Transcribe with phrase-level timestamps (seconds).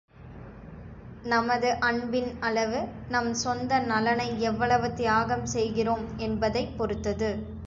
[1.23, 2.79] நமது அன்பின் அளவு,
[3.09, 7.31] நம் சொந்த நலனை எவ்வளவு தியாகம் செய்கிறோம் என்பதைப் பொறுத்தது.